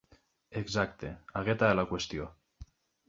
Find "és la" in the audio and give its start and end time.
1.75-1.85